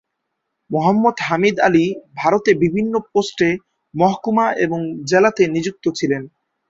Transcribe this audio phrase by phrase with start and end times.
[0.69, 1.85] মুহাম্মদ হামিদ আলী
[2.15, 3.49] ভারতে বিভিন্ন পোস্টে
[3.93, 6.23] মহকুমা এবং জেলাতে নিযুক্ত ছিলেন।